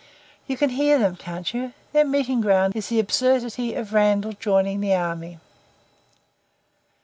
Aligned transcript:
You 0.47 0.57
can 0.57 0.71
hear 0.71 0.97
them, 0.97 1.15
can't 1.15 1.53
you? 1.53 1.73
Their 1.93 2.05
meeting 2.05 2.41
ground 2.41 2.75
is 2.75 2.87
the 2.89 2.99
absurdity 2.99 3.75
of 3.75 3.93
Randall 3.93 4.33
joining 4.33 4.81
the 4.81 4.95
army." 4.95 5.37